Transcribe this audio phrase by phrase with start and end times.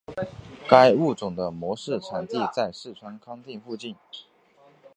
[0.67, 3.95] 该物种的模式产地在四川康定附近。